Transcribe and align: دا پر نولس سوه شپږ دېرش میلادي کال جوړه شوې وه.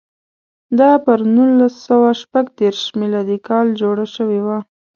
دا 0.79 0.91
پر 1.05 1.19
نولس 1.35 1.73
سوه 1.87 2.09
شپږ 2.21 2.45
دېرش 2.59 2.83
میلادي 2.99 3.37
کال 3.47 3.67
جوړه 3.81 4.05
شوې 4.15 4.39
وه. 4.45 4.57